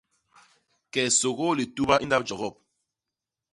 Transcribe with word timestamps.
Kee 0.91 1.11
sôgôô 1.19 1.51
lituba 1.59 1.95
i 1.99 2.05
ndap 2.07 2.23
jogop. 2.29 2.55